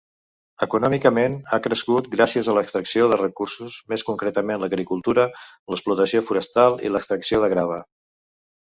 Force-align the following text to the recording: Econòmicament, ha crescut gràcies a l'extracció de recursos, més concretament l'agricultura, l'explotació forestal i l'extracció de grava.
Econòmicament, 0.65 1.35
ha 1.49 1.59
crescut 1.67 2.07
gràcies 2.15 2.49
a 2.53 2.57
l'extracció 2.59 3.11
de 3.13 3.21
recursos, 3.21 3.77
més 3.95 4.07
concretament 4.11 4.65
l'agricultura, 4.65 5.29
l'explotació 5.77 6.27
forestal 6.33 6.83
i 6.89 6.95
l'extracció 6.97 7.47
de 7.47 7.55
grava. 7.57 7.81